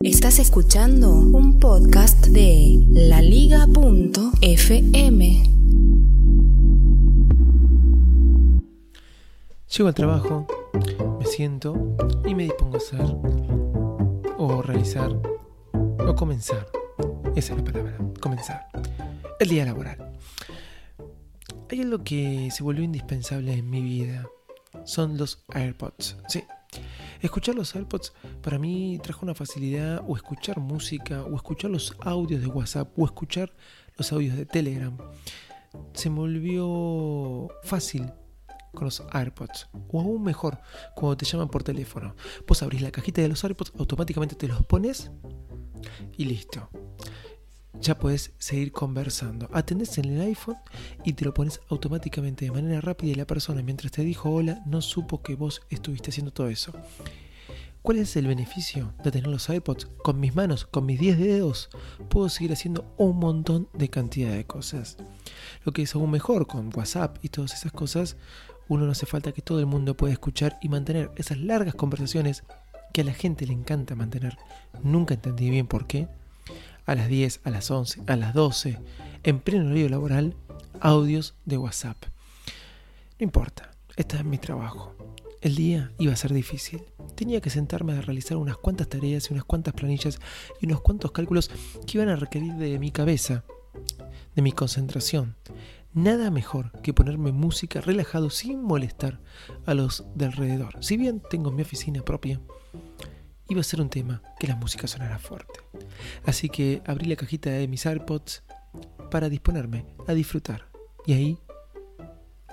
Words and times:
Estás 0.00 0.38
escuchando 0.38 1.10
un 1.10 1.58
podcast 1.58 2.26
de 2.26 2.78
laliga.fm. 2.90 4.22
Llego 9.76 9.88
al 9.88 9.94
trabajo, 9.94 10.46
me 11.18 11.26
siento 11.26 11.96
y 12.24 12.34
me 12.34 12.44
dispongo 12.44 12.74
a 12.74 12.78
hacer 12.78 13.00
o 14.36 14.62
realizar 14.62 15.10
o 15.72 16.14
comenzar. 16.14 16.66
Esa 17.34 17.54
es 17.54 17.58
la 17.58 17.64
palabra, 17.64 17.98
comenzar. 18.20 18.68
El 19.40 19.48
día 19.48 19.64
laboral. 19.64 20.12
Hay 21.70 21.80
algo 21.80 22.04
que 22.04 22.50
se 22.52 22.62
volvió 22.62 22.84
indispensable 22.84 23.52
en 23.54 23.68
mi 23.70 23.82
vida. 23.82 24.28
Son 24.84 25.16
los 25.16 25.44
AirPods. 25.54 26.16
Sí. 26.28 26.44
Escuchar 27.24 27.54
los 27.54 27.74
AirPods 27.74 28.12
para 28.42 28.58
mí 28.58 29.00
trajo 29.02 29.24
una 29.24 29.34
facilidad 29.34 30.04
o 30.06 30.14
escuchar 30.14 30.60
música 30.60 31.22
o 31.22 31.36
escuchar 31.36 31.70
los 31.70 31.96
audios 32.00 32.42
de 32.42 32.48
WhatsApp 32.48 32.92
o 32.98 33.06
escuchar 33.06 33.50
los 33.96 34.12
audios 34.12 34.36
de 34.36 34.44
Telegram. 34.44 34.94
Se 35.94 36.10
me 36.10 36.16
volvió 36.16 37.48
fácil 37.62 38.12
con 38.74 38.84
los 38.84 39.02
AirPods. 39.10 39.68
O 39.88 40.02
aún 40.02 40.22
mejor, 40.22 40.60
cuando 40.94 41.16
te 41.16 41.24
llaman 41.24 41.48
por 41.48 41.62
teléfono. 41.62 42.14
Vos 42.46 42.62
abrís 42.62 42.82
la 42.82 42.90
cajita 42.90 43.22
de 43.22 43.28
los 43.28 43.42
AirPods, 43.42 43.72
automáticamente 43.78 44.34
te 44.34 44.46
los 44.46 44.62
pones 44.66 45.10
y 46.18 46.26
listo. 46.26 46.68
Ya 47.80 47.98
puedes 47.98 48.32
seguir 48.38 48.72
conversando. 48.72 49.48
Atendés 49.52 49.98
en 49.98 50.06
el 50.06 50.20
iPhone 50.22 50.56
y 51.04 51.14
te 51.14 51.24
lo 51.24 51.34
pones 51.34 51.60
automáticamente 51.68 52.44
de 52.44 52.50
manera 52.50 52.80
rápida 52.80 53.12
y 53.12 53.14
la 53.14 53.26
persona 53.26 53.62
mientras 53.62 53.92
te 53.92 54.02
dijo 54.02 54.30
hola 54.30 54.62
no 54.64 54.80
supo 54.80 55.22
que 55.22 55.34
vos 55.34 55.60
estuviste 55.70 56.10
haciendo 56.10 56.32
todo 56.32 56.48
eso. 56.48 56.72
¿Cuál 57.84 57.98
es 57.98 58.16
el 58.16 58.26
beneficio 58.26 58.94
de 59.04 59.10
tener 59.10 59.26
los 59.26 59.50
iPods? 59.50 59.88
Con 60.02 60.18
mis 60.18 60.34
manos, 60.34 60.64
con 60.64 60.86
mis 60.86 60.98
10 60.98 61.18
dedos, 61.18 61.68
puedo 62.08 62.30
seguir 62.30 62.50
haciendo 62.50 62.90
un 62.96 63.18
montón 63.18 63.68
de 63.74 63.90
cantidad 63.90 64.32
de 64.32 64.46
cosas. 64.46 64.96
Lo 65.66 65.72
que 65.72 65.82
es 65.82 65.94
aún 65.94 66.10
mejor 66.10 66.46
con 66.46 66.70
WhatsApp 66.74 67.18
y 67.20 67.28
todas 67.28 67.52
esas 67.52 67.72
cosas, 67.72 68.16
uno 68.68 68.86
no 68.86 68.92
hace 68.92 69.04
falta 69.04 69.32
que 69.32 69.42
todo 69.42 69.60
el 69.60 69.66
mundo 69.66 69.98
pueda 69.98 70.14
escuchar 70.14 70.58
y 70.62 70.70
mantener 70.70 71.10
esas 71.16 71.36
largas 71.36 71.74
conversaciones 71.74 72.44
que 72.94 73.02
a 73.02 73.04
la 73.04 73.12
gente 73.12 73.46
le 73.46 73.52
encanta 73.52 73.94
mantener. 73.94 74.38
Nunca 74.82 75.12
entendí 75.12 75.50
bien 75.50 75.66
por 75.66 75.86
qué. 75.86 76.08
A 76.86 76.94
las 76.94 77.08
10, 77.08 77.42
a 77.44 77.50
las 77.50 77.70
11, 77.70 78.04
a 78.06 78.16
las 78.16 78.32
12, 78.32 78.78
en 79.24 79.40
pleno 79.40 79.66
horario 79.66 79.90
laboral, 79.90 80.36
audios 80.80 81.34
de 81.44 81.58
WhatsApp. 81.58 82.02
No 83.20 83.24
importa, 83.24 83.72
este 83.94 84.16
es 84.16 84.24
mi 84.24 84.38
trabajo. 84.38 84.96
El 85.44 85.56
día 85.56 85.92
iba 85.98 86.14
a 86.14 86.16
ser 86.16 86.32
difícil. 86.32 86.86
Tenía 87.16 87.42
que 87.42 87.50
sentarme 87.50 87.92
a 87.92 88.00
realizar 88.00 88.38
unas 88.38 88.56
cuantas 88.56 88.88
tareas 88.88 89.28
y 89.28 89.34
unas 89.34 89.44
cuantas 89.44 89.74
planillas 89.74 90.18
y 90.58 90.64
unos 90.64 90.80
cuantos 90.80 91.12
cálculos 91.12 91.50
que 91.86 91.98
iban 91.98 92.08
a 92.08 92.16
requerir 92.16 92.54
de 92.54 92.78
mi 92.78 92.90
cabeza, 92.90 93.44
de 94.34 94.40
mi 94.40 94.52
concentración. 94.52 95.36
Nada 95.92 96.30
mejor 96.30 96.72
que 96.80 96.94
ponerme 96.94 97.30
música 97.30 97.82
relajado 97.82 98.30
sin 98.30 98.62
molestar 98.62 99.20
a 99.66 99.74
los 99.74 100.06
de 100.14 100.24
alrededor. 100.24 100.82
Si 100.82 100.96
bien 100.96 101.20
tengo 101.28 101.52
mi 101.52 101.60
oficina 101.60 102.02
propia, 102.02 102.40
iba 103.50 103.60
a 103.60 103.64
ser 103.64 103.82
un 103.82 103.90
tema 103.90 104.22
que 104.40 104.46
la 104.46 104.56
música 104.56 104.86
sonara 104.86 105.18
fuerte. 105.18 105.60
Así 106.24 106.48
que 106.48 106.80
abrí 106.86 107.04
la 107.04 107.16
cajita 107.16 107.50
de 107.50 107.68
mis 107.68 107.84
AirPods 107.84 108.44
para 109.10 109.28
disponerme 109.28 109.84
a 110.06 110.14
disfrutar. 110.14 110.70
Y 111.04 111.12
ahí, 111.12 111.38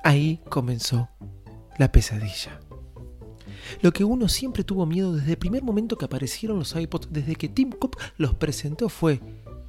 ahí 0.03 0.41
comenzó 0.49 1.07
la 1.77 1.89
pesadilla. 1.89 2.59
Lo 3.81 3.91
que 3.91 4.03
uno 4.03 4.27
siempre 4.27 4.63
tuvo 4.63 4.85
miedo 4.85 5.13
desde 5.13 5.31
el 5.31 5.37
primer 5.37 5.63
momento 5.63 5.97
que 5.97 6.05
aparecieron 6.05 6.59
los 6.59 6.75
iPods, 6.75 7.07
desde 7.11 7.35
que 7.35 7.49
Tim 7.49 7.71
Cook 7.71 7.97
los 8.17 8.35
presentó, 8.35 8.89
fue, 8.89 9.21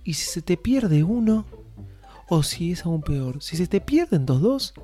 ¿y 0.04 0.14
si 0.14 0.26
se 0.26 0.42
te 0.42 0.56
pierde 0.56 1.02
uno? 1.02 1.44
O 2.28 2.42
si 2.42 2.72
es 2.72 2.84
aún 2.84 3.02
peor, 3.02 3.42
si 3.42 3.56
se 3.56 3.66
te 3.66 3.80
pierden 3.80 4.26
dos 4.26 4.40
dos, 4.40 4.74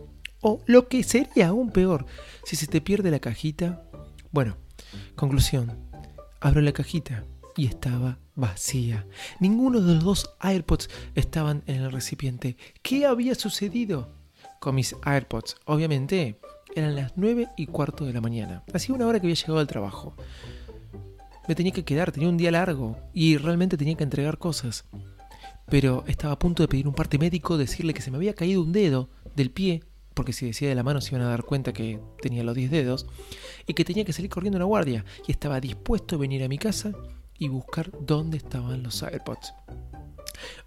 o 0.41 0.61
lo 0.67 0.89
que 0.89 1.03
sería 1.03 1.49
aún 1.49 1.71
peor, 1.71 2.07
si 2.45 2.57
se 2.57 2.67
te 2.67 2.81
pierde 2.81 3.11
la 3.11 3.19
cajita. 3.19 3.83
Bueno, 4.31 4.57
conclusión, 5.15 5.73
abro 6.41 6.61
la 6.61 6.73
cajita 6.73 7.25
y 7.57 7.67
estaba 7.67 8.19
vacía. 8.35 9.07
Ninguno 9.41 9.81
de 9.81 9.95
los 9.95 10.05
dos 10.05 10.31
AirPods 10.41 10.89
estaban 11.15 11.63
en 11.67 11.83
el 11.83 11.93
recipiente. 11.93 12.57
¿Qué 12.83 13.05
había 13.05 13.35
sucedido 13.35 14.09
con 14.61 14.77
mis 14.77 14.95
AirPods? 15.03 15.57
Obviamente, 15.65 16.39
eran 16.75 16.97
las 16.97 17.13
9 17.17 17.49
y 17.57 17.67
cuarto 17.67 18.05
de 18.05 18.13
la 18.13 18.21
mañana. 18.21 18.63
Hacía 18.73 18.95
una 18.95 19.07
hora 19.07 19.21
que 19.21 19.27
había 19.27 19.35
llegado 19.35 19.59
al 19.59 19.67
trabajo. 19.67 20.15
Me 21.49 21.55
tenía 21.55 21.73
que 21.73 21.85
quedar, 21.85 22.13
tenía 22.13 22.29
un 22.29 22.37
día 22.37 22.51
largo 22.51 22.99
y 23.15 23.37
realmente 23.37 23.77
tenía 23.77 23.97
que 23.97 24.05
entregar 24.05 24.39
cosas. 24.39 24.85
Pero 25.71 26.05
estaba 26.07 26.35
a 26.35 26.39
punto 26.39 26.63
de 26.63 26.69
pedir 26.69 26.89
un 26.89 26.95
parte 26.95 27.19
médico, 27.19 27.59
decirle 27.59 27.95
que 27.95 28.03
se 28.03 28.11
me 28.11 28.17
había 28.17 28.35
caído 28.35 28.63
un 28.63 28.73
dedo 28.73 29.11
del 29.35 29.51
pie, 29.51 29.83
porque 30.15 30.33
si 30.33 30.47
decía 30.47 30.69
de 30.69 30.75
la 30.75 30.83
mano 30.83 31.01
se 31.01 31.15
iban 31.15 31.27
a 31.27 31.31
dar 31.31 31.45
cuenta 31.45 31.73
que 31.73 32.01
tenía 32.21 32.43
los 32.43 32.55
10 32.55 32.71
dedos, 32.71 33.07
y 33.67 33.75
que 33.75 33.85
tenía 33.85 34.05
que 34.05 34.13
salir 34.13 34.31
corriendo 34.31 34.57
a 34.57 34.61
la 34.61 34.65
guardia. 34.65 35.05
Y 35.27 35.33
estaba 35.33 35.61
dispuesto 35.61 36.17
a 36.17 36.19
venir 36.19 36.43
a 36.43 36.49
mi 36.49 36.59
casa 36.59 36.93
y 37.39 37.49
buscar 37.49 37.91
dónde 38.01 38.37
estaban 38.37 38.83
los 38.83 39.03
AirPods. 39.03 39.55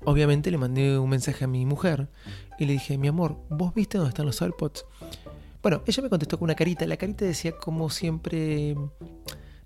Obviamente 0.04 0.52
le 0.52 0.58
mandé 0.58 0.98
un 0.98 1.10
mensaje 1.10 1.46
a 1.46 1.48
mi 1.48 1.66
mujer 1.66 2.10
y 2.60 2.66
le 2.66 2.74
dije, 2.74 2.98
mi 2.98 3.08
amor, 3.08 3.38
¿vos 3.50 3.74
viste 3.74 3.98
dónde 3.98 4.10
están 4.10 4.26
los 4.26 4.42
AirPods? 4.42 4.86
Bueno, 5.62 5.84
ella 5.86 6.04
me 6.04 6.10
contestó 6.10 6.40
con 6.40 6.46
una 6.46 6.56
carita. 6.56 6.86
La 6.88 6.98
carita 6.98 7.26
decía 7.26 7.52
como 7.54 7.90
siempre... 7.90 8.76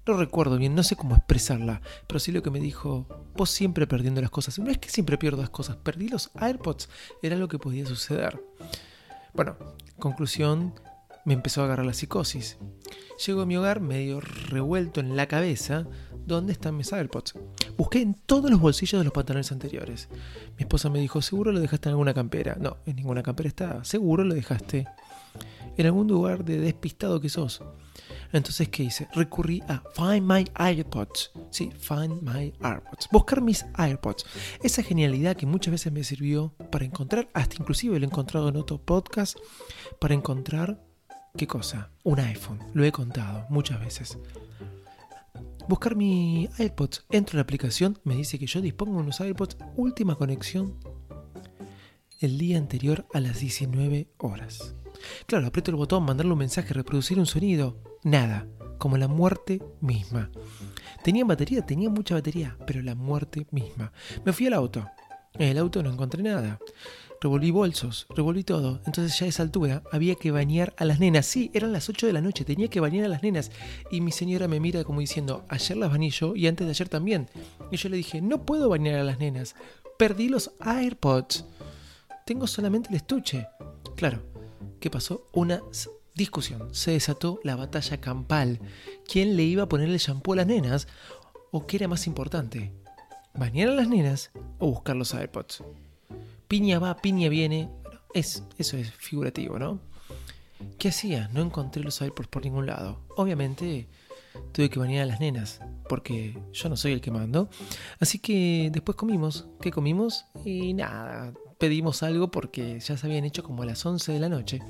No 0.08 0.14
recuerdo 0.18 0.58
bien, 0.58 0.76
no 0.76 0.84
sé 0.84 0.96
cómo 0.96 1.16
expresarla, 1.16 1.82
pero 2.06 2.20
sí 2.20 2.32
lo 2.32 2.44
que 2.44 2.52
me 2.52 2.60
dijo, 2.60 3.08
vos 3.36 3.50
siempre 3.50 3.88
perdiendo 3.88 4.22
las 4.22 4.30
cosas. 4.30 4.60
No 4.60 4.70
es 4.70 4.78
que 4.78 4.90
siempre 4.90 5.18
pierdo 5.18 5.42
las 5.42 5.50
cosas, 5.50 5.78
perdí 5.78 6.10
los 6.10 6.30
AirPods, 6.36 6.90
era 7.24 7.36
lo 7.38 7.48
que 7.48 7.58
podía 7.58 7.88
suceder. 7.88 8.40
Bueno, 9.34 9.58
conclusión, 9.98 10.76
me 11.26 11.34
empezó 11.34 11.62
a 11.62 11.66
agarrar 11.66 11.88
la 11.88 11.96
psicosis. 11.96 12.60
Llego 13.26 13.42
a 13.42 13.46
mi 13.48 13.58
hogar 13.58 13.80
medio 13.80 14.22
revuelto 14.22 15.00
en 15.00 15.16
la 15.16 15.28
cabeza, 15.28 15.88
¿dónde 16.28 16.54
están 16.54 16.78
mis 16.78 16.94
AirPods? 16.94 17.34
Busqué 17.76 18.02
en 18.02 18.14
todos 18.14 18.52
los 18.52 18.60
bolsillos 18.60 19.00
de 19.00 19.06
los 19.06 19.14
pantalones 19.14 19.52
anteriores. 19.52 20.08
Mi 20.56 20.66
esposa 20.66 20.88
me 20.92 21.00
dijo, 21.00 21.24
seguro 21.24 21.52
lo 21.52 21.60
dejaste 21.60 21.90
en 21.90 21.94
alguna 21.94 22.14
campera. 22.14 22.56
No, 22.60 22.78
en 22.86 22.98
ninguna 22.98 23.24
campera 23.24 23.50
está, 23.50 23.84
seguro 23.84 24.24
lo 24.24 24.36
dejaste 24.36 24.86
en 25.78 25.86
algún 25.86 26.08
lugar 26.08 26.44
de 26.46 26.60
despistado 26.60 27.20
que 27.20 27.30
sos. 27.30 27.62
Entonces, 28.32 28.70
¿qué 28.70 28.84
hice? 28.84 29.08
Recurrí 29.14 29.62
a 29.68 29.82
Find 29.94 30.22
My 30.22 30.46
AirPods. 30.56 31.32
Sí, 31.52 31.72
Find 31.80 32.22
My 32.22 32.54
AirPods. 32.62 33.08
Buscar 33.12 33.42
mis 33.42 33.66
AirPods. 33.76 34.26
Esa 34.62 34.84
genialidad 34.84 35.36
que 35.36 35.46
muchas 35.46 35.72
veces 35.72 35.94
me 35.94 36.04
sirvió 36.04 36.54
para 36.72 36.86
encontrar, 36.86 37.30
hasta 37.34 37.56
inclusive 37.60 37.98
lo 38.00 38.06
he 38.06 38.10
encontrado 38.10 38.50
en 38.50 38.58
otro 38.58 38.78
podcast, 38.78 39.38
para 40.00 40.14
encontrar, 40.14 40.84
¿qué 41.38 41.48
cosa? 41.48 41.92
Un 42.04 42.20
iPhone. 42.20 42.60
Lo 42.74 42.84
he 42.84 42.92
contado 42.92 43.46
muchas 43.50 43.80
veces. 43.80 44.18
Buscar 45.68 45.96
mi 45.96 46.50
AirPods. 46.58 47.06
Entro 47.12 47.34
en 47.34 47.38
la 47.38 47.44
aplicación, 47.44 48.00
me 48.04 48.16
dice 48.16 48.38
que 48.38 48.48
yo 48.48 48.62
dispongo 48.62 48.98
de 48.98 49.04
unos 49.04 49.22
AirPods 49.22 49.58
última 49.76 50.16
conexión 50.16 50.78
el 52.20 52.38
día 52.38 52.58
anterior 52.58 53.06
a 53.14 53.20
las 53.20 53.40
19 53.40 54.10
horas. 54.18 54.76
Claro, 55.26 55.48
aprieto 55.48 55.72
el 55.72 55.78
botón, 55.78 56.04
mandarle 56.04 56.34
un 56.34 56.40
mensaje, 56.40 56.74
reproducir 56.74 57.20
un 57.20 57.26
sonido. 57.26 57.78
Nada, 58.04 58.48
como 58.78 58.98
la 58.98 59.08
muerte 59.08 59.62
misma. 59.82 60.30
Tenía 61.04 61.26
batería, 61.26 61.66
tenía 61.66 61.90
mucha 61.90 62.16
batería, 62.16 62.58
pero 62.66 62.82
la 62.82 62.96
muerte 62.96 63.48
misma. 63.52 63.92
Me 64.24 64.34
fui 64.34 64.48
al 64.48 64.54
auto. 64.54 64.88
En 65.34 65.50
el 65.50 65.58
auto 65.58 65.84
no 65.84 65.92
encontré 65.92 66.24
nada. 66.24 66.60
Revolví 67.22 67.52
bolsos, 67.52 68.08
revolví 68.16 68.44
todo. 68.44 68.82
Entonces 68.86 69.18
ya 69.18 69.26
a 69.26 69.30
esa 69.30 69.44
altura 69.44 69.84
había 69.92 70.16
que 70.16 70.32
bañar 70.32 70.74
a 70.78 70.86
las 70.86 71.00
nenas. 71.00 71.26
Sí, 71.26 71.50
eran 71.54 71.72
las 71.72 71.90
8 71.90 72.08
de 72.08 72.14
la 72.14 72.22
noche, 72.22 72.46
tenía 72.46 72.68
que 72.68 72.80
bañar 72.80 73.06
a 73.06 73.10
las 73.10 73.24
nenas. 73.24 73.52
Y 73.90 74.02
mi 74.02 74.12
señora 74.12 74.48
me 74.48 74.60
mira 74.60 74.84
como 74.84 75.00
diciendo, 75.00 75.46
ayer 75.50 75.78
las 75.78 75.90
bañé 75.90 76.10
yo 76.10 76.36
y 76.36 76.48
antes 76.48 76.68
de 76.68 76.72
ayer 76.72 76.90
también. 76.90 77.28
Y 77.72 77.78
yo 77.78 77.90
le 77.90 77.98
dije, 77.98 78.22
no 78.22 78.46
puedo 78.46 78.70
bañar 78.70 78.96
a 78.96 79.04
las 79.04 79.20
nenas. 79.20 79.56
Perdí 79.98 80.30
los 80.30 80.52
AirPods. 80.60 81.46
Tengo 82.26 82.48
solamente 82.48 82.90
el 82.90 82.96
estuche. 82.96 83.48
Claro, 83.96 84.22
¿qué 84.80 84.90
pasó? 84.90 85.28
Una 85.34 85.62
discusión. 86.14 86.74
Se 86.74 86.92
desató 86.92 87.40
la 87.44 87.56
batalla 87.56 88.00
campal. 88.00 88.60
¿Quién 89.08 89.36
le 89.36 89.44
iba 89.44 89.64
a 89.64 89.70
poner 89.70 89.90
el 89.90 89.98
shampoo 89.98 90.34
a 90.34 90.38
las 90.38 90.48
nenas? 90.48 90.88
o 91.58 91.66
qué 91.66 91.78
era 91.78 91.88
más 91.88 92.06
importante, 92.06 92.74
bañar 93.34 93.70
a 93.70 93.76
las 93.76 93.88
nenas 93.88 94.30
o 94.60 94.68
buscar 94.68 94.98
los 94.98 95.14
iPods. 95.14 95.64
Piña 96.50 96.80
va, 96.80 96.98
piña 96.98 97.30
viene. 97.30 97.70
es, 98.14 98.44
eso 98.58 98.76
es 98.76 98.92
figurativo, 98.92 99.58
¿no? 99.58 99.80
¿Qué 100.78 100.90
hacía? 100.90 101.30
No 101.34 101.42
encontré 101.42 101.82
los 101.82 102.02
iPods 102.02 102.28
por 102.28 102.44
ningún 102.44 102.66
lado. 102.66 103.00
Obviamente 103.16 103.88
tuve 104.52 104.70
que 104.70 104.80
bañar 104.80 105.04
a 105.04 105.06
las 105.06 105.22
nenas, 105.22 105.62
porque 105.88 106.38
yo 106.52 106.68
no 106.68 106.76
soy 106.76 106.92
el 106.92 107.00
que 107.00 107.12
mando. 107.12 107.48
Así 108.02 108.20
que 108.20 108.70
después 108.74 108.98
comimos. 108.98 109.48
¿Qué 109.62 109.72
comimos? 109.72 110.26
Y 110.44 110.74
nada, 110.74 111.34
pedimos 111.58 112.04
algo 112.04 112.32
porque 112.32 112.80
ya 112.80 112.98
se 112.98 113.08
habían 113.08 113.26
hecho 113.26 113.44
como 113.44 113.64
a 113.64 113.66
las 113.66 113.86
11 113.86 114.12
de 114.12 114.20
la 114.20 114.30
noche. 114.30 114.62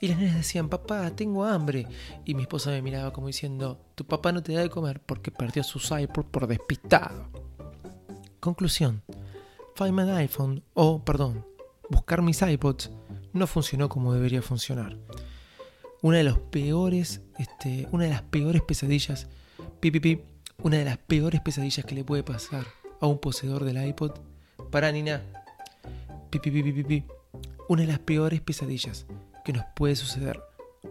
Y 0.00 0.08
las 0.08 0.18
nenas 0.18 0.36
decían, 0.36 0.68
papá, 0.68 1.10
tengo 1.16 1.44
hambre. 1.44 1.86
Y 2.24 2.34
mi 2.34 2.42
esposa 2.42 2.70
me 2.70 2.82
miraba 2.82 3.12
como 3.12 3.28
diciendo, 3.28 3.80
tu 3.94 4.04
papá 4.04 4.32
no 4.32 4.42
te 4.42 4.52
da 4.52 4.60
de 4.60 4.70
comer 4.70 5.00
porque 5.00 5.30
perdió 5.30 5.62
sus 5.62 5.90
iPods 5.90 6.28
por 6.30 6.46
despistado. 6.46 7.28
Conclusión. 8.40 9.02
Find 9.76 9.92
my 9.92 10.10
iPhone, 10.10 10.62
o 10.74 11.04
perdón, 11.04 11.44
buscar 11.88 12.22
mis 12.22 12.42
iPods, 12.42 12.90
no 13.32 13.46
funcionó 13.46 13.88
como 13.88 14.12
debería 14.12 14.42
funcionar. 14.42 14.96
Una 16.02 16.18
de 16.18 16.24
los 16.24 16.38
peores, 16.38 17.22
este, 17.38 17.88
una 17.90 18.04
de 18.04 18.10
las 18.10 18.22
peores 18.22 18.62
pesadillas, 18.62 19.26
pi, 19.80 20.22
una 20.62 20.76
de 20.76 20.84
las 20.84 20.98
peores 20.98 21.40
pesadillas 21.40 21.84
que 21.84 21.94
le 21.94 22.04
puede 22.04 22.22
pasar 22.22 22.66
a 23.00 23.06
un 23.06 23.18
poseedor 23.18 23.64
del 23.64 23.84
iPod. 23.84 24.12
Para 24.70 24.92
Nina, 24.92 25.22
una 27.68 27.82
de 27.82 27.88
las 27.88 27.98
peores 27.98 28.40
pesadillas 28.40 29.06
que 29.44 29.52
nos 29.52 29.64
puede 29.74 29.96
suceder 29.96 30.42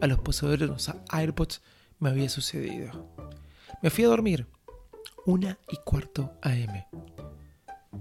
a 0.01 0.07
los 0.07 0.19
poseedores 0.19 0.62
de 0.62 0.68
los 0.68 0.92
AirPods 1.10 1.62
me 2.00 2.10
había 2.10 2.30
sucedido. 2.30 3.10
Me 3.81 3.90
fui 3.90 4.04
a 4.04 4.07
dormir, 4.07 4.48
una 5.25 5.57
y 5.69 5.78
cuarto 5.78 6.34
AM. 6.42 6.86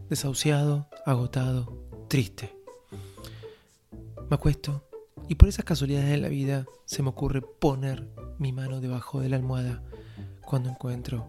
Desahuciado, 0.08 0.88
agotado, 1.06 1.88
triste. 2.08 2.54
Me 4.28 4.34
acuesto 4.34 4.88
y 5.28 5.36
por 5.36 5.48
esas 5.48 5.64
casualidades 5.64 6.10
de 6.10 6.18
la 6.18 6.28
vida 6.28 6.66
se 6.84 7.02
me 7.02 7.10
ocurre 7.10 7.42
poner 7.42 8.08
mi 8.38 8.52
mano 8.52 8.80
debajo 8.80 9.20
de 9.20 9.28
la 9.28 9.36
almohada 9.36 9.82
cuando 10.44 10.70
encuentro 10.70 11.28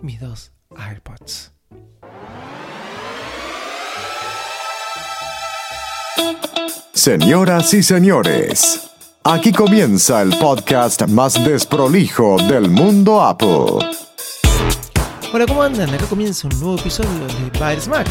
mis 0.00 0.20
dos 0.20 0.52
AirPods. 0.76 1.55
Señoras 6.96 7.74
y 7.74 7.82
señores, 7.82 8.88
aquí 9.22 9.52
comienza 9.52 10.22
el 10.22 10.30
podcast 10.38 11.02
más 11.06 11.34
desprolijo 11.44 12.38
del 12.38 12.70
mundo 12.70 13.20
Apple. 13.20 13.86
Hola, 15.30 15.44
¿cómo 15.46 15.62
andan? 15.62 15.92
Acá 15.92 16.06
comienza 16.06 16.48
un 16.48 16.58
nuevo 16.58 16.76
episodio 16.78 17.10
de 17.10 17.60
Bytes 17.60 17.86
Mac. 17.86 18.06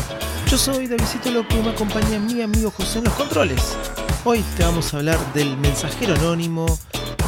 Yo 0.45 0.55
soy 0.55 0.85
Davidito 0.85 1.31
Loco 1.31 1.55
y 1.59 1.63
me 1.63 1.71
acompaña 1.71 2.19
mi 2.19 2.43
amigo 2.43 2.71
José 2.77 2.99
en 2.99 3.05
los 3.05 3.13
controles. 3.15 3.75
Hoy 4.23 4.45
te 4.55 4.63
vamos 4.63 4.93
a 4.93 4.97
hablar 4.97 5.17
del 5.33 5.57
mensajero 5.57 6.13
anónimo, 6.13 6.67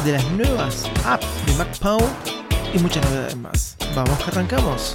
de 0.04 0.12
las 0.12 0.30
nuevas 0.30 0.84
apps 1.04 1.26
de 1.44 1.54
MacPound 1.56 2.06
y 2.72 2.78
muchas 2.78 3.04
novedades 3.04 3.36
más. 3.36 3.76
Vamos 3.96 4.16
que 4.18 4.30
arrancamos. 4.30 4.94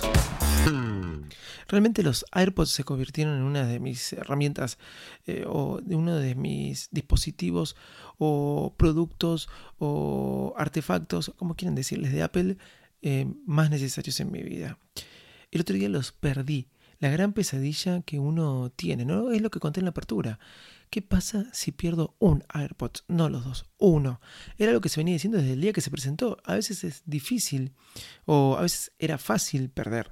Realmente 1.68 2.04
los 2.04 2.26
AirPods 2.32 2.70
se 2.70 2.84
convirtieron 2.84 3.36
en 3.36 3.44
una 3.44 3.66
de 3.66 3.80
mis 3.80 4.14
herramientas 4.14 4.78
eh, 5.26 5.46
o 5.48 5.80
de 5.82 5.96
uno 5.96 6.16
de 6.16 6.36
mis 6.36 6.90
dispositivos 6.92 7.76
o 8.18 8.74
productos 8.78 9.50
o 9.80 10.54
artefactos, 10.58 11.34
como 11.38 11.56
quieren 11.56 11.76
decirles, 11.76 12.12
de 12.12 12.24
Apple 12.24 12.58
eh, 13.02 13.28
más 13.46 13.70
necesarios 13.70 14.20
en 14.20 14.32
mi 14.32 14.44
vida. 14.44 14.78
El 15.52 15.62
otro 15.62 15.76
día 15.76 15.90
los 15.90 16.12
perdí. 16.12 16.68
La 17.00 17.10
gran 17.10 17.34
pesadilla 17.34 18.02
que 18.02 18.18
uno 18.18 18.72
tiene, 18.76 19.04
¿no? 19.04 19.32
Es 19.32 19.42
lo 19.42 19.52
que 19.52 19.60
conté 19.60 19.82
en 19.82 19.86
la 19.86 19.90
apertura. 19.90 20.40
¿Qué 20.90 21.02
pasa 21.02 21.48
si 21.52 21.72
pierdo 21.72 22.16
un 22.20 22.44
AirPods? 22.54 23.04
No 23.08 23.28
los 23.28 23.44
dos, 23.44 23.66
uno. 23.78 24.22
Era 24.58 24.72
lo 24.72 24.80
que 24.80 24.90
se 24.90 25.00
venía 25.00 25.14
diciendo 25.14 25.38
desde 25.38 25.54
el 25.54 25.62
día 25.62 25.74
que 25.74 25.82
se 25.82 25.92
presentó. 25.92 26.38
A 26.46 26.54
veces 26.54 26.84
es 26.84 27.02
difícil 27.06 27.74
o 28.26 28.56
a 28.58 28.62
veces 28.62 28.94
era 29.00 29.18
fácil 29.18 29.70
perder 29.70 30.12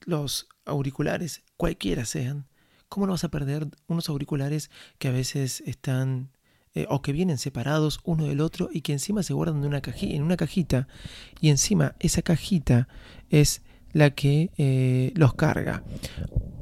los 0.00 0.48
auriculares, 0.64 1.42
cualquiera 1.56 2.04
sean, 2.04 2.46
¿cómo 2.88 3.06
no 3.06 3.12
vas 3.12 3.24
a 3.24 3.30
perder 3.30 3.68
unos 3.86 4.08
auriculares 4.08 4.70
que 4.98 5.08
a 5.08 5.12
veces 5.12 5.62
están 5.66 6.30
eh, 6.74 6.86
o 6.88 7.02
que 7.02 7.12
vienen 7.12 7.38
separados 7.38 8.00
uno 8.04 8.24
del 8.24 8.40
otro 8.40 8.68
y 8.72 8.80
que 8.80 8.92
encima 8.92 9.22
se 9.22 9.32
guardan 9.32 9.58
en 9.58 9.66
una, 9.66 9.82
en 9.84 10.22
una 10.22 10.36
cajita 10.36 10.88
y 11.40 11.50
encima 11.50 11.94
esa 12.00 12.22
cajita 12.22 12.88
es 13.30 13.62
la 13.92 14.10
que 14.10 14.50
eh, 14.58 15.12
los 15.14 15.34
carga. 15.34 15.84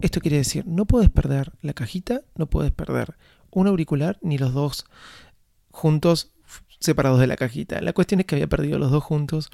Esto 0.02 0.20
quiere 0.20 0.37
decir, 0.37 0.66
no 0.66 0.84
puedes 0.84 1.08
perder 1.08 1.52
la 1.62 1.72
cajita, 1.72 2.20
no 2.37 2.46
puedes 2.46 2.72
perder 2.72 3.16
un 3.50 3.69
auricular 3.69 4.19
ni 4.20 4.37
los 4.37 4.52
dos 4.52 4.84
juntos 5.70 6.32
separados 6.78 7.19
de 7.19 7.26
la 7.26 7.37
cajita. 7.37 7.81
La 7.81 7.94
cuestión 7.94 8.20
es 8.20 8.26
que 8.26 8.34
había 8.34 8.48
perdido 8.48 8.78
los 8.78 8.90
dos 8.90 9.02
juntos 9.02 9.48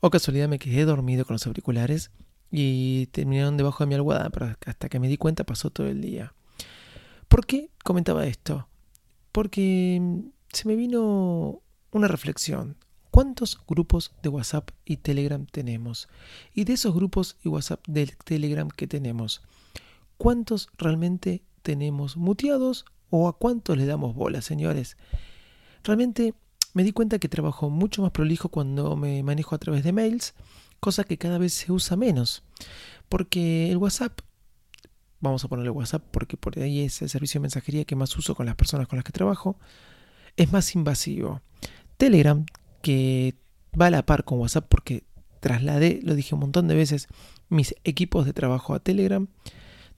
o 0.00 0.10
casualidad 0.10 0.48
me 0.48 0.58
quedé 0.58 0.84
dormido 0.84 1.24
con 1.24 1.34
los 1.34 1.46
auriculares 1.46 2.10
y 2.50 3.06
terminaron 3.06 3.56
debajo 3.56 3.84
de 3.84 3.88
mi 3.88 3.94
almohada, 3.94 4.30
pero 4.30 4.56
hasta 4.66 4.88
que 4.88 4.98
me 4.98 5.08
di 5.08 5.16
cuenta 5.16 5.44
pasó 5.44 5.70
todo 5.70 5.86
el 5.86 6.00
día. 6.00 6.34
¿Por 7.28 7.46
qué 7.46 7.70
comentaba 7.84 8.26
esto? 8.26 8.68
Porque 9.32 9.98
mm, 10.00 10.20
se 10.52 10.66
me 10.66 10.76
vino 10.76 11.60
una 11.92 12.08
reflexión. 12.08 12.76
¿Cuántos 13.10 13.58
grupos 13.66 14.12
de 14.22 14.28
WhatsApp 14.28 14.70
y 14.84 14.98
Telegram 14.98 15.46
tenemos? 15.46 16.08
Y 16.54 16.64
de 16.64 16.74
esos 16.74 16.94
grupos 16.94 17.36
y 17.42 17.48
WhatsApp 17.48 17.86
de 17.86 18.06
Telegram 18.24 18.68
que 18.68 18.86
tenemos, 18.86 19.42
¿cuántos 20.16 20.68
realmente 20.76 21.42
tenemos 21.62 22.16
muteados 22.16 22.84
o 23.10 23.28
a 23.28 23.36
cuántos 23.36 23.76
le 23.76 23.86
damos 23.86 24.14
bola, 24.14 24.42
señores? 24.42 24.96
Realmente 25.84 26.34
me 26.74 26.84
di 26.84 26.92
cuenta 26.92 27.18
que 27.18 27.28
trabajo 27.28 27.70
mucho 27.70 28.02
más 28.02 28.12
prolijo 28.12 28.50
cuando 28.50 28.94
me 28.96 29.22
manejo 29.22 29.54
a 29.54 29.58
través 29.58 29.84
de 29.84 29.92
mails 29.92 30.34
cosa 30.80 31.04
que 31.04 31.18
cada 31.18 31.38
vez 31.38 31.52
se 31.54 31.72
usa 31.72 31.96
menos. 31.96 32.42
Porque 33.08 33.70
el 33.70 33.76
WhatsApp, 33.76 34.20
vamos 35.20 35.44
a 35.44 35.48
ponerle 35.48 35.70
WhatsApp 35.70 36.04
porque 36.10 36.36
por 36.36 36.58
ahí 36.58 36.80
es 36.80 37.02
el 37.02 37.08
servicio 37.08 37.38
de 37.38 37.42
mensajería 37.42 37.84
que 37.84 37.96
más 37.96 38.16
uso 38.16 38.34
con 38.34 38.46
las 38.46 38.54
personas 38.54 38.86
con 38.86 38.96
las 38.96 39.04
que 39.04 39.12
trabajo, 39.12 39.58
es 40.36 40.52
más 40.52 40.74
invasivo. 40.74 41.40
Telegram, 41.96 42.44
que 42.82 43.34
va 43.78 43.86
a 43.86 43.90
la 43.90 44.06
par 44.06 44.24
con 44.24 44.38
WhatsApp 44.38 44.66
porque 44.68 45.04
trasladé, 45.40 46.00
lo 46.02 46.14
dije 46.14 46.34
un 46.34 46.40
montón 46.40 46.68
de 46.68 46.74
veces, 46.74 47.08
mis 47.48 47.74
equipos 47.84 48.26
de 48.26 48.32
trabajo 48.32 48.74
a 48.74 48.80
Telegram. 48.80 49.26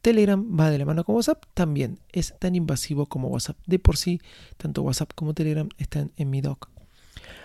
Telegram 0.02 0.58
va 0.58 0.70
de 0.70 0.78
la 0.78 0.86
mano 0.86 1.04
con 1.04 1.14
WhatsApp, 1.16 1.44
también 1.52 1.98
es 2.12 2.34
tan 2.38 2.54
invasivo 2.54 3.06
como 3.06 3.28
WhatsApp. 3.28 3.58
De 3.66 3.78
por 3.78 3.96
sí, 3.96 4.20
tanto 4.56 4.82
WhatsApp 4.82 5.12
como 5.14 5.34
Telegram 5.34 5.68
están 5.76 6.12
en 6.16 6.30
mi 6.30 6.40
doc. 6.40 6.70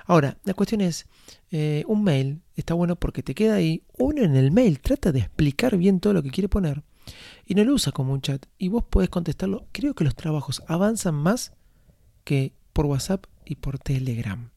Ahora, 0.06 0.38
la 0.44 0.54
cuestión 0.54 0.82
es, 0.82 1.08
eh, 1.52 1.84
un 1.88 2.04
mail 2.04 2.42
está 2.56 2.74
bueno 2.74 2.96
porque 2.96 3.24
te 3.24 3.36
queda 3.36 3.56
ahí, 3.56 3.84
uno 3.98 4.22
en 4.22 4.36
el 4.36 4.52
mail 4.52 4.80
trata 4.80 5.12
de 5.12 5.20
explicar 5.20 5.78
bien 5.78 6.00
todo 6.00 6.14
lo 6.14 6.24
que 6.24 6.32
quiere 6.32 6.50
poner 6.50 6.84
y 7.46 7.56
no 7.56 7.64
lo 7.64 7.74
usa 7.74 7.92
como 7.92 8.14
un 8.14 8.22
chat 8.22 8.46
y 8.58 8.70
vos 8.70 8.84
podés 8.84 9.10
contestarlo. 9.10 9.68
Creo 9.72 9.94
que 9.94 10.04
los 10.04 10.16
trabajos 10.16 10.64
avanzan 10.68 11.16
más 11.16 11.54
que 12.24 12.54
por 12.74 12.86
WhatsApp 12.86 13.26
y 13.46 13.56
por 13.56 13.80
Telegram. 13.80 14.50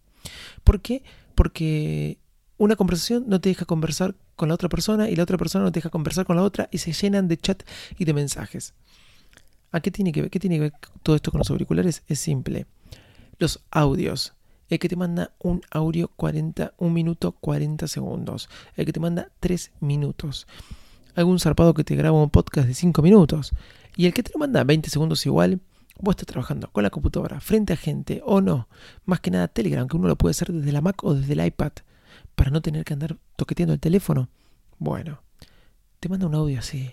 ¿Por 0.65 0.81
qué? 0.81 1.03
Porque 1.35 2.19
una 2.57 2.77
conversación 2.77 3.25
no 3.29 3.41
te 3.41 3.51
deja 3.51 3.65
conversar 3.65 4.17
con 4.37 4.49
la 4.49 4.55
otra 4.55 4.69
persona 4.69 5.09
y 5.09 5.17
la 5.17 5.23
otra 5.23 5.39
persona 5.39 5.65
no 5.65 5.73
te 5.73 5.79
deja 5.79 5.91
conversar 5.91 6.25
con 6.27 6.37
la 6.37 6.43
otra 6.43 6.69
y 6.73 6.79
se 6.79 6.93
llenan 6.93 7.29
de 7.29 7.37
chat 7.37 7.63
y 7.99 8.05
de 8.05 8.15
mensajes. 8.15 8.75
¿A 9.71 9.81
qué 9.81 9.91
tiene 9.91 10.13
que 10.13 10.23
ver? 10.23 10.31
¿Qué 10.31 10.41
tiene 10.41 10.57
que 10.57 10.63
ver 10.63 10.73
todo 11.03 11.15
esto 11.15 11.31
con 11.31 11.39
los 11.39 11.51
auriculares? 11.51 12.03
Es 12.09 12.19
simple. 12.21 12.67
Los 13.39 13.63
audios 13.71 14.35
el 14.69 14.79
que 14.79 14.89
te 14.89 14.97
manda 14.97 15.33
un 15.39 15.63
audio 15.71 16.09
40, 16.09 16.75
un 16.79 16.93
minuto 16.93 17.33
40 17.33 17.89
segundos, 17.89 18.49
el 18.77 18.87
que 18.87 18.93
te 18.93 19.01
manda 19.01 19.31
3 19.41 19.73
minutos, 19.81 20.47
algún 21.15 21.41
zarpado 21.41 21.75
que 21.75 21.85
te 21.85 21.97
graba 21.97 22.23
un 22.23 22.31
podcast 22.31 22.69
de 22.69 22.75
5 22.75 23.03
minutos, 23.03 23.53
y 23.97 24.07
el 24.07 24.15
que 24.15 24.23
te 24.23 24.33
lo 24.33 24.39
manda 24.39 24.65
20 24.65 24.91
segundos 24.91 25.25
igual, 25.27 25.61
vos 26.01 26.13
estás 26.13 26.27
trabajando 26.27 26.71
con 26.71 26.83
la 26.83 26.91
computadora, 26.91 27.41
frente 27.41 27.73
a 27.73 27.77
gente 27.77 28.23
o 28.25 28.41
no, 28.41 28.69
más 29.05 29.21
que 29.21 29.31
nada 29.31 29.49
Telegram, 29.49 29.89
que 29.89 29.97
uno 29.97 30.09
lo 30.09 30.17
puede 30.17 30.33
hacer 30.33 30.53
desde 30.53 30.73
la 30.73 30.81
Mac 30.81 31.03
o 31.03 31.15
desde 31.15 31.33
el 31.33 31.45
iPad, 31.45 31.73
para 32.35 32.51
no 32.51 32.61
tener 32.63 32.85
que 32.85 32.93
andar 32.93 33.17
toqueteando 33.37 33.75
el 33.75 33.81
teléfono. 33.81 34.29
Bueno, 34.79 35.23
te 35.99 36.09
manda 36.09 36.27
un 36.27 36.35
audio 36.35 36.59
así. 36.61 36.93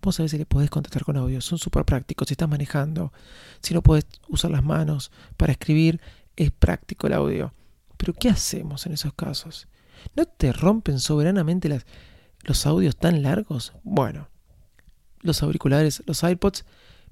Vos 0.00 0.16
sabés 0.16 0.34
que 0.34 0.44
podés 0.44 0.68
contestar 0.68 1.04
con 1.04 1.16
audio, 1.16 1.40
son 1.40 1.58
súper 1.58 1.84
prácticos 1.84 2.26
si 2.26 2.34
estás 2.34 2.48
manejando, 2.48 3.12
si 3.60 3.72
no 3.72 3.82
podés 3.82 4.04
usar 4.28 4.50
las 4.50 4.64
manos 4.64 5.12
para 5.36 5.52
escribir, 5.52 6.00
es 6.36 6.50
práctico 6.50 7.06
el 7.06 7.12
audio. 7.14 7.54
Pero 7.96 8.12
¿qué 8.14 8.28
hacemos 8.28 8.86
en 8.86 8.92
esos 8.92 9.14
casos? 9.14 9.68
¿No 10.16 10.26
te 10.26 10.52
rompen 10.52 10.98
soberanamente 10.98 11.68
los 12.42 12.66
audios 12.66 12.96
tan 12.96 13.22
largos? 13.22 13.72
Bueno, 13.82 14.28
los 15.20 15.42
auriculares, 15.42 16.02
los 16.06 16.22
iPods, 16.22 16.64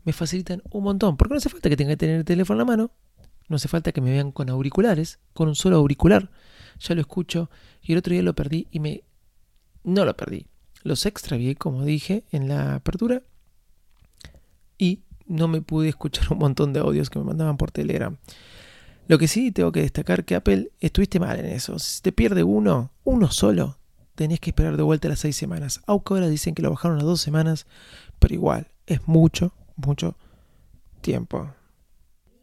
me 0.04 0.12
facilitan 0.12 0.62
un 0.70 0.84
montón. 0.84 1.16
Porque 1.16 1.34
no 1.34 1.38
hace 1.38 1.48
falta 1.48 1.68
que 1.68 1.76
tenga 1.76 1.92
que 1.92 1.96
tener 1.96 2.16
el 2.16 2.24
teléfono 2.24 2.56
en 2.60 2.66
la 2.66 2.72
mano. 2.72 2.90
No 3.48 3.56
hace 3.56 3.68
falta 3.68 3.92
que 3.92 4.00
me 4.00 4.10
vean 4.10 4.32
con 4.32 4.48
auriculares, 4.48 5.18
con 5.32 5.48
un 5.48 5.54
solo 5.54 5.76
auricular. 5.76 6.30
Ya 6.80 6.94
lo 6.94 7.00
escucho. 7.00 7.50
Y 7.82 7.92
el 7.92 7.98
otro 7.98 8.12
día 8.12 8.22
lo 8.22 8.34
perdí 8.34 8.68
y 8.70 8.80
me... 8.80 9.04
No 9.82 10.04
lo 10.04 10.16
perdí. 10.16 10.46
los 10.82 11.06
extravié, 11.06 11.56
como 11.56 11.84
dije 11.84 12.24
en 12.32 12.48
la 12.48 12.74
apertura, 12.74 13.22
y 14.80 15.02
no 15.26 15.46
me 15.46 15.60
pude 15.60 15.90
escuchar 15.90 16.32
un 16.32 16.38
montón 16.38 16.72
de 16.72 16.80
audios 16.80 17.10
que 17.10 17.18
me 17.18 17.24
mandaban 17.24 17.56
por 17.56 17.70
Telegram. 17.70 18.16
Lo 19.10 19.18
que 19.18 19.26
sí 19.26 19.50
tengo 19.50 19.72
que 19.72 19.80
destacar 19.80 20.24
que 20.24 20.36
Apple 20.36 20.70
estuviste 20.78 21.18
mal 21.18 21.36
en 21.40 21.46
eso. 21.46 21.80
Si 21.80 22.00
te 22.00 22.12
pierde 22.12 22.44
uno, 22.44 22.92
uno 23.02 23.28
solo, 23.32 23.76
tenés 24.14 24.38
que 24.38 24.50
esperar 24.50 24.76
de 24.76 24.84
vuelta 24.84 25.08
las 25.08 25.18
seis 25.18 25.34
semanas. 25.34 25.80
Aunque 25.88 26.14
ahora 26.14 26.28
dicen 26.28 26.54
que 26.54 26.62
lo 26.62 26.70
bajaron 26.70 27.00
a 27.00 27.02
dos 27.02 27.20
semanas, 27.20 27.66
pero 28.20 28.34
igual, 28.34 28.68
es 28.86 29.08
mucho, 29.08 29.52
mucho 29.74 30.16
tiempo. 31.00 31.52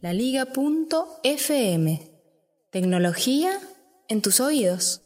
La 0.02 0.12
Liga.fm. 0.12 2.02
Tecnología 2.70 3.52
en 4.10 4.20
tus 4.20 4.38
oídos. 4.38 5.00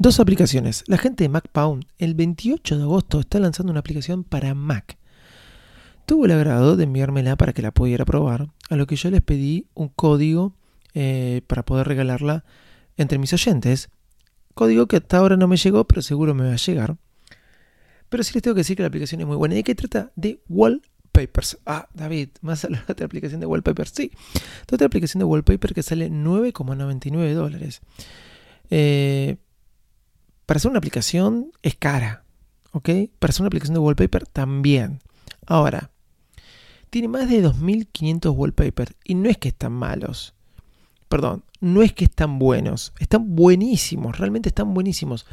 Dos 0.00 0.18
aplicaciones. 0.18 0.82
La 0.88 0.98
gente 0.98 1.22
de 1.22 1.28
MacPound 1.28 1.84
el 1.98 2.14
28 2.16 2.76
de 2.76 2.82
agosto 2.82 3.20
está 3.20 3.38
lanzando 3.38 3.70
una 3.70 3.78
aplicación 3.78 4.24
para 4.24 4.52
Mac. 4.52 4.98
Tuvo 6.06 6.24
el 6.24 6.32
agrado 6.32 6.74
de 6.74 6.82
enviármela 6.82 7.36
para 7.36 7.52
que 7.52 7.62
la 7.62 7.70
pudiera 7.70 8.04
probar, 8.04 8.48
a 8.68 8.74
lo 8.74 8.88
que 8.88 8.96
yo 8.96 9.12
les 9.12 9.22
pedí 9.22 9.68
un 9.74 9.90
código 9.90 10.57
eh, 11.00 11.42
para 11.46 11.64
poder 11.64 11.86
regalarla 11.86 12.44
entre 12.96 13.18
mis 13.18 13.32
oyentes. 13.32 13.88
Código 14.54 14.88
que 14.88 14.96
hasta 14.96 15.18
ahora 15.18 15.36
no 15.36 15.46
me 15.46 15.56
llegó, 15.56 15.86
pero 15.86 16.02
seguro 16.02 16.34
me 16.34 16.42
va 16.42 16.54
a 16.54 16.56
llegar. 16.56 16.96
Pero 18.08 18.24
sí 18.24 18.32
les 18.34 18.42
tengo 18.42 18.56
que 18.56 18.62
decir 18.62 18.76
que 18.76 18.82
la 18.82 18.88
aplicación 18.88 19.20
es 19.20 19.26
muy 19.28 19.36
buena. 19.36 19.54
¿Y 19.54 19.58
de 19.58 19.62
qué 19.62 19.76
trata? 19.76 20.10
De 20.16 20.42
wallpapers. 20.48 21.58
Ah, 21.66 21.88
David, 21.94 22.30
más 22.40 22.64
a 22.64 22.70
la 22.70 22.84
otra 22.88 23.06
aplicación 23.06 23.38
de 23.38 23.46
wallpapers. 23.46 23.92
Sí, 23.94 24.10
otra 24.72 24.88
aplicación 24.88 25.20
de 25.20 25.26
wallpaper 25.26 25.72
que 25.72 25.84
sale 25.84 26.10
9,99 26.10 27.32
dólares. 27.32 27.80
Eh, 28.68 29.36
para 30.46 30.56
hacer 30.56 30.68
una 30.68 30.78
aplicación 30.78 31.52
es 31.62 31.76
cara. 31.76 32.24
¿Ok? 32.72 32.90
Para 33.20 33.30
hacer 33.30 33.42
una 33.42 33.48
aplicación 33.48 33.74
de 33.74 33.80
wallpaper 33.80 34.26
también. 34.26 34.98
Ahora, 35.46 35.92
tiene 36.90 37.06
más 37.06 37.30
de 37.30 37.40
2500 37.40 38.34
wallpapers 38.36 38.96
y 39.04 39.14
no 39.14 39.28
es 39.30 39.38
que 39.38 39.50
están 39.50 39.74
malos 39.74 40.34
perdón, 41.08 41.44
no 41.60 41.82
es 41.82 41.92
que 41.92 42.04
están 42.04 42.38
buenos, 42.38 42.92
están 42.98 43.34
buenísimos, 43.34 44.18
realmente 44.18 44.48
están 44.48 44.74
buenísimos. 44.74 45.26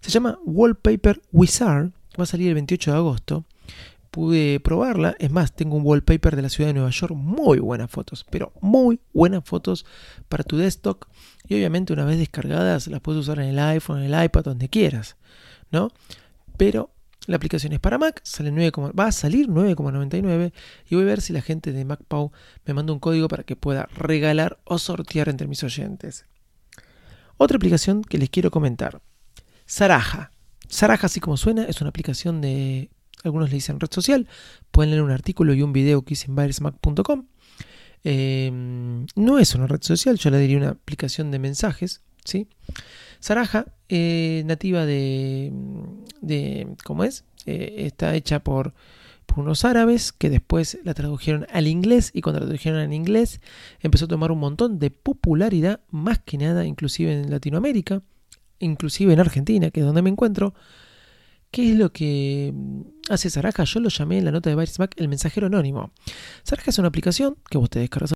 Se 0.00 0.10
llama 0.10 0.38
Wallpaper 0.44 1.22
Wizard, 1.32 1.90
va 2.18 2.24
a 2.24 2.26
salir 2.26 2.48
el 2.48 2.54
28 2.54 2.90
de 2.92 2.96
agosto. 2.96 3.44
Pude 4.10 4.58
probarla, 4.58 5.14
es 5.20 5.30
más, 5.30 5.52
tengo 5.52 5.76
un 5.76 5.86
wallpaper 5.86 6.34
de 6.34 6.42
la 6.42 6.48
ciudad 6.48 6.70
de 6.70 6.74
Nueva 6.74 6.90
York, 6.90 7.14
muy 7.14 7.60
buenas 7.60 7.90
fotos, 7.90 8.26
pero 8.28 8.52
muy 8.60 8.98
buenas 9.12 9.44
fotos 9.44 9.86
para 10.28 10.42
tu 10.42 10.56
desktop 10.56 11.04
y 11.46 11.54
obviamente 11.54 11.92
una 11.92 12.04
vez 12.04 12.18
descargadas 12.18 12.88
las 12.88 13.00
puedes 13.00 13.20
usar 13.20 13.38
en 13.38 13.50
el 13.50 13.58
iPhone, 13.60 14.02
en 14.02 14.12
el 14.12 14.24
iPad, 14.24 14.42
donde 14.42 14.68
quieras, 14.68 15.16
¿no? 15.70 15.92
Pero 16.56 16.90
la 17.30 17.36
aplicación 17.36 17.72
es 17.72 17.78
para 17.78 17.96
Mac, 17.96 18.20
sale 18.24 18.50
9, 18.50 18.72
va 18.98 19.06
a 19.06 19.12
salir 19.12 19.46
9,99 19.46 20.52
y 20.88 20.94
voy 20.96 21.04
a 21.04 21.06
ver 21.06 21.20
si 21.20 21.32
la 21.32 21.40
gente 21.40 21.72
de 21.72 21.84
MacPau 21.84 22.32
me 22.66 22.74
manda 22.74 22.92
un 22.92 22.98
código 22.98 23.28
para 23.28 23.44
que 23.44 23.54
pueda 23.54 23.88
regalar 23.94 24.58
o 24.64 24.78
sortear 24.78 25.28
entre 25.28 25.46
mis 25.46 25.62
oyentes. 25.62 26.26
Otra 27.36 27.56
aplicación 27.56 28.02
que 28.02 28.18
les 28.18 28.30
quiero 28.30 28.50
comentar, 28.50 29.00
Saraja. 29.64 30.32
Saraja, 30.68 31.06
así 31.06 31.20
como 31.20 31.36
suena, 31.36 31.66
es 31.66 31.80
una 31.80 31.90
aplicación 31.90 32.40
de, 32.40 32.90
algunos 33.22 33.48
le 33.50 33.54
dicen 33.54 33.78
red 33.78 33.90
social, 33.92 34.26
pueden 34.72 34.90
leer 34.90 35.02
un 35.02 35.12
artículo 35.12 35.54
y 35.54 35.62
un 35.62 35.72
video 35.72 36.02
que 36.02 36.14
hice 36.14 36.26
en 36.26 36.34
virusmac.com. 36.34 37.26
Em, 38.02 39.06
no 39.14 39.38
es 39.38 39.54
una 39.54 39.68
red 39.68 39.82
social, 39.82 40.18
yo 40.18 40.30
le 40.30 40.38
diría 40.40 40.56
una 40.56 40.70
aplicación 40.70 41.30
de 41.30 41.38
mensajes, 41.38 42.02
¿sí? 42.30 42.48
Saraja, 43.18 43.66
eh, 43.88 44.42
nativa 44.46 44.86
de, 44.86 45.52
de, 46.20 46.68
¿cómo 46.84 47.04
es? 47.04 47.24
Eh, 47.44 47.74
está 47.86 48.14
hecha 48.14 48.42
por, 48.42 48.72
por, 49.26 49.40
unos 49.40 49.64
árabes 49.64 50.12
que 50.12 50.30
después 50.30 50.78
la 50.84 50.94
tradujeron 50.94 51.46
al 51.52 51.66
inglés 51.66 52.10
y 52.14 52.22
cuando 52.22 52.40
la 52.40 52.46
tradujeron 52.46 52.80
al 52.80 52.94
inglés 52.94 53.40
empezó 53.80 54.06
a 54.06 54.08
tomar 54.08 54.32
un 54.32 54.38
montón 54.38 54.78
de 54.78 54.90
popularidad, 54.90 55.80
más 55.90 56.18
que 56.18 56.38
nada 56.38 56.64
inclusive 56.64 57.12
en 57.12 57.30
Latinoamérica, 57.30 58.02
inclusive 58.58 59.12
en 59.12 59.20
Argentina, 59.20 59.70
que 59.70 59.80
es 59.80 59.86
donde 59.86 60.02
me 60.02 60.10
encuentro. 60.10 60.54
¿Qué 61.50 61.72
es 61.72 61.76
lo 61.76 61.92
que 61.92 62.54
hace 63.08 63.28
Saraja? 63.28 63.64
Yo 63.64 63.80
lo 63.80 63.88
llamé 63.88 64.18
en 64.18 64.24
la 64.24 64.30
nota 64.30 64.50
de 64.50 64.56
Mac 64.56 64.94
el 64.96 65.08
mensajero 65.08 65.48
anónimo. 65.48 65.90
Saraja 66.44 66.70
es 66.70 66.78
una 66.78 66.86
aplicación 66.86 67.36
que 67.50 67.58
vos 67.58 67.68
te 67.68 67.80
descargas. 67.80 68.14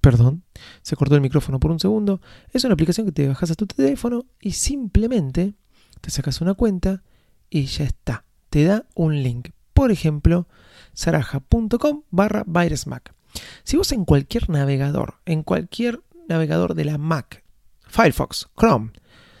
Perdón, 0.00 0.44
se 0.82 0.96
cortó 0.96 1.14
el 1.14 1.20
micrófono 1.20 1.60
por 1.60 1.70
un 1.70 1.80
segundo. 1.80 2.20
Es 2.52 2.64
una 2.64 2.74
aplicación 2.74 3.06
que 3.06 3.12
te 3.12 3.28
bajas 3.28 3.50
a 3.50 3.54
tu 3.54 3.66
teléfono 3.66 4.24
y 4.40 4.52
simplemente 4.52 5.54
te 6.00 6.10
sacas 6.10 6.40
una 6.40 6.54
cuenta 6.54 7.02
y 7.50 7.66
ya 7.66 7.84
está. 7.84 8.24
Te 8.48 8.64
da 8.64 8.86
un 8.94 9.22
link. 9.22 9.50
Por 9.74 9.90
ejemplo, 9.90 10.48
saraja.com 10.94 12.02
barra 12.10 12.44
VirusMac. 12.46 13.14
Si 13.62 13.76
vos 13.76 13.92
en 13.92 14.04
cualquier 14.04 14.48
navegador, 14.48 15.20
en 15.26 15.42
cualquier 15.42 16.00
navegador 16.28 16.74
de 16.74 16.84
la 16.84 16.98
Mac, 16.98 17.44
Firefox, 17.86 18.48
Chrome, 18.58 18.92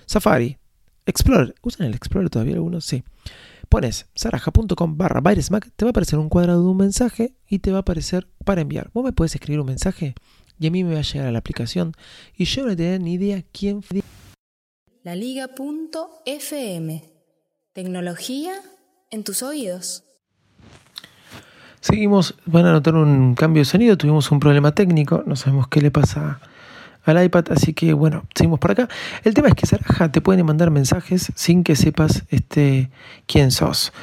Safari, 0.06 0.58
Explorer, 1.06 1.54
¿usan 1.62 1.86
el 1.86 1.94
Explorer 1.94 2.30
todavía 2.30 2.54
algunos? 2.54 2.84
Sí. 2.84 3.02
Pones 3.68 4.06
saraja.com 4.14 4.96
barra 4.96 5.20
VirusMac, 5.20 5.70
te 5.74 5.84
va 5.84 5.88
a 5.88 5.90
aparecer 5.90 6.18
un 6.18 6.28
cuadrado 6.28 6.62
de 6.62 6.68
un 6.68 6.76
mensaje 6.76 7.34
y 7.48 7.60
te 7.60 7.70
va 7.70 7.78
a 7.78 7.80
aparecer 7.80 8.28
para 8.44 8.60
enviar. 8.60 8.90
Vos 8.92 9.04
me 9.04 9.12
puedes 9.12 9.34
escribir 9.34 9.60
un 9.60 9.66
mensaje 9.66 10.14
y 10.60 10.66
a 10.66 10.70
mí 10.70 10.84
me 10.84 10.92
va 10.92 11.00
a 11.00 11.02
llegar 11.02 11.26
a 11.26 11.32
la 11.32 11.38
aplicación 11.38 11.94
y 12.36 12.44
yo 12.44 12.66
no 12.66 12.76
tenía 12.76 12.98
ni 12.98 13.14
idea 13.14 13.42
quién 13.50 13.82
fue. 13.82 14.02
La 15.02 15.16
Liga.fm. 15.16 17.02
Tecnología 17.72 18.52
en 19.10 19.24
tus 19.24 19.42
oídos. 19.42 20.04
Seguimos, 21.80 22.34
van 22.44 22.66
a 22.66 22.72
notar 22.72 22.94
un 22.94 23.34
cambio 23.34 23.62
de 23.62 23.64
sonido, 23.64 23.96
tuvimos 23.96 24.30
un 24.30 24.38
problema 24.38 24.74
técnico, 24.74 25.24
no 25.26 25.34
sabemos 25.34 25.66
qué 25.68 25.80
le 25.80 25.90
pasa 25.90 26.40
al 27.04 27.24
iPad, 27.24 27.46
así 27.52 27.72
que 27.72 27.94
bueno, 27.94 28.24
seguimos 28.34 28.60
por 28.60 28.72
acá. 28.72 28.88
El 29.24 29.32
tema 29.32 29.48
es 29.48 29.54
que 29.54 29.64
Saraja 29.64 30.12
te 30.12 30.20
pueden 30.20 30.44
mandar 30.44 30.70
mensajes 30.70 31.32
sin 31.36 31.64
que 31.64 31.74
sepas 31.74 32.24
este, 32.28 32.90
quién 33.26 33.50
sos. 33.50 33.94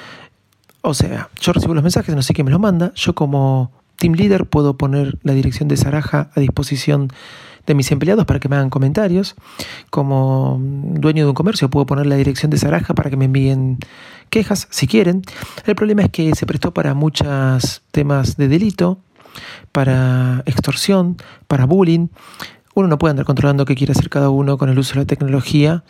O 0.81 0.95
sea, 0.95 1.29
yo 1.39 1.53
recibo 1.53 1.75
los 1.75 1.83
mensajes, 1.83 2.15
no 2.15 2.23
sé 2.23 2.33
quién 2.33 2.45
me 2.45 2.51
los 2.51 2.59
manda, 2.59 2.91
yo 2.95 3.13
como 3.13 3.71
Team 3.97 4.13
Leader 4.13 4.45
puedo 4.45 4.77
poner 4.77 5.17
la 5.23 5.33
dirección 5.33 5.67
de 5.67 5.77
Saraja 5.77 6.29
a 6.35 6.39
disposición 6.39 7.09
de 7.65 7.75
mis 7.75 7.91
empleados 7.91 8.25
para 8.25 8.39
que 8.39 8.49
me 8.49 8.55
hagan 8.55 8.69
comentarios. 8.69 9.35
Como 9.89 10.57
dueño 10.61 11.25
de 11.25 11.29
un 11.29 11.35
comercio 11.35 11.69
puedo 11.69 11.85
poner 11.85 12.07
la 12.07 12.15
dirección 12.15 12.49
de 12.49 12.57
Saraja 12.57 12.95
para 12.95 13.09
que 13.09 13.17
me 13.17 13.25
envíen 13.25 13.77
quejas 14.29 14.67
si 14.71 14.87
quieren. 14.87 15.21
El 15.65 15.75
problema 15.75 16.03
es 16.03 16.09
que 16.09 16.33
se 16.33 16.45
prestó 16.45 16.73
para 16.73 16.93
muchos 16.93 17.83
temas 17.91 18.37
de 18.37 18.47
delito, 18.47 18.99
para 19.71 20.43
extorsión, 20.45 21.17
para 21.47 21.65
bullying. 21.65 22.07
Uno 22.73 22.87
no 22.87 22.97
puede 22.97 23.11
andar 23.11 23.25
controlando 23.25 23.65
qué 23.65 23.75
quiere 23.75 23.91
hacer 23.91 24.09
cada 24.09 24.29
uno 24.29 24.57
con 24.57 24.69
el 24.69 24.79
uso 24.79 24.93
de 24.93 25.01
la 25.01 25.05
tecnología. 25.05 25.83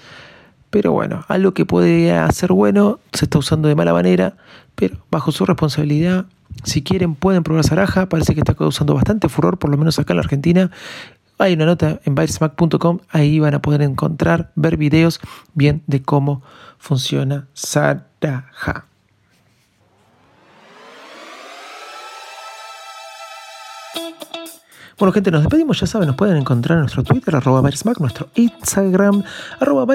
Pero 0.70 0.92
bueno, 0.92 1.24
algo 1.28 1.54
que 1.54 1.66
puede 1.66 2.12
hacer 2.12 2.52
bueno 2.52 3.00
se 3.14 3.26
está 3.26 3.38
usando 3.38 3.70
de 3.70 3.76
mala 3.76 3.94
manera, 3.94 4.36
pero 4.76 4.98
bajo 5.10 5.32
su 5.32 5.46
responsabilidad 5.46 6.26
si 6.64 6.84
quieren, 6.84 7.16
pueden 7.16 7.44
probar 7.44 7.64
Saraja. 7.64 8.10
Parece 8.10 8.34
que 8.34 8.42
está 8.42 8.54
causando 8.54 8.94
bastante 8.94 9.30
furor, 9.30 9.58
por 9.58 9.70
lo 9.70 9.78
menos 9.78 10.00
acá 10.00 10.14
en 10.14 10.18
la 10.18 10.24
Argentina. 10.24 10.72
Hay 11.40 11.54
una 11.54 11.66
nota 11.66 12.00
en 12.06 12.16
bytesmac.com. 12.16 13.00
Ahí 13.10 13.40
van 13.40 13.54
a 13.54 13.62
poder 13.62 13.82
encontrar, 13.82 14.52
ver 14.56 14.78
videos 14.78 15.20
bien 15.54 15.84
de 15.88 16.02
cómo 16.02 16.42
funciona 16.78 17.48
Saraja. 17.54 18.86
Bueno, 24.98 25.14
gente, 25.14 25.30
nos 25.30 25.42
despedimos. 25.42 25.80
Ya 25.80 25.86
saben, 25.86 26.08
nos 26.08 26.16
pueden 26.16 26.38
encontrar 26.38 26.78
en 26.78 26.82
nuestro 26.82 27.04
Twitter, 27.04 27.36
arroba 27.36 27.62
nuestro 27.62 28.30
Instagram, 28.34 29.24
arroba 29.60 29.86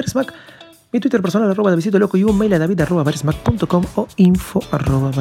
mi 0.93 0.99
Twitter 0.99 1.23
personal 1.23 1.49
arroba 1.49 1.71
Davidito 1.71 1.97
Loco 1.97 2.17
y 2.17 2.23
un 2.23 2.37
mail 2.37 2.53
a 2.53 2.59
david 2.59 2.81
arroba 2.81 3.03
o 3.95 4.07
info 4.17 4.61
arroba 4.71 5.11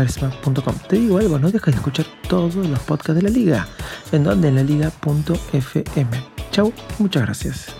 Te 0.86 0.96
digo 0.96 1.18
algo, 1.18 1.38
no 1.38 1.50
dejes 1.50 1.74
de 1.74 1.78
escuchar 1.78 2.04
todos 2.28 2.54
los 2.56 2.78
podcasts 2.80 3.14
de 3.14 3.22
la 3.22 3.30
liga. 3.30 3.66
¿En 4.12 4.22
donde? 4.22 4.48
En 4.48 4.56
la 4.56 4.62
liga.fm. 4.62 6.10
Chau, 6.50 6.72
muchas 6.98 7.22
gracias. 7.22 7.74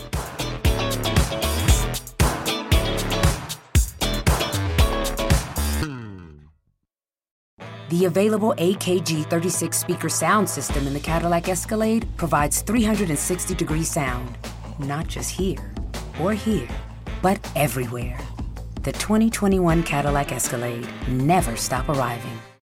The 7.90 8.06
available 8.06 8.54
AKG 8.56 9.28
36 9.28 9.76
speaker 9.76 10.08
sound 10.08 10.48
system 10.48 10.86
in 10.86 10.94
the 10.94 11.00
Cadillac 11.00 11.50
Escalade 11.50 12.06
provides 12.16 12.62
360 12.62 13.54
degree 13.54 13.84
sound, 13.84 14.38
not 14.78 15.06
just 15.08 15.28
here 15.28 15.60
or 16.18 16.32
here 16.32 16.66
but 17.22 17.38
everywhere. 17.56 18.18
The 18.82 18.92
2021 18.92 19.84
Cadillac 19.84 20.32
Escalade 20.32 20.86
never 21.08 21.56
stop 21.56 21.88
arriving. 21.88 22.42